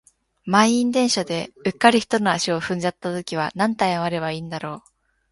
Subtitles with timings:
[0.47, 4.83] 満員電車で、うっかり人の足を踏んじゃった時はなんて謝ればいいんだろう。